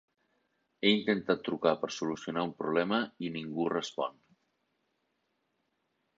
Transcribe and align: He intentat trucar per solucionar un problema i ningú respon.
He 0.87 0.93
intentat 0.93 1.43
trucar 1.47 1.73
per 1.81 1.89
solucionar 1.97 2.47
un 2.47 2.55
problema 2.63 3.03
i 3.27 3.31
ningú 3.37 3.69
respon. 3.75 4.19